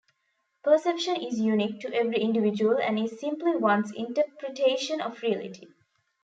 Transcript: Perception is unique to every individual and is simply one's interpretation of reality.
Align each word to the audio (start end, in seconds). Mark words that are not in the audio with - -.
Perception 0.63 1.17
is 1.17 1.39
unique 1.39 1.79
to 1.81 1.93
every 1.93 2.21
individual 2.21 2.79
and 2.79 2.97
is 2.97 3.19
simply 3.19 3.55
one's 3.55 3.91
interpretation 3.91 4.99
of 4.99 5.21
reality. 5.21 5.67